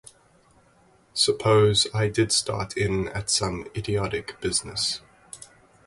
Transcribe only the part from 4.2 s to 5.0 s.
business.